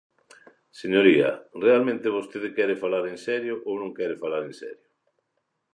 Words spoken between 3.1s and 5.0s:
en serio ou non quere falar en serio?